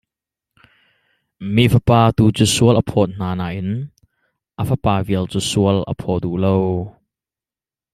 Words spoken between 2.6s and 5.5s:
a phawt hna nain a fapa vial cu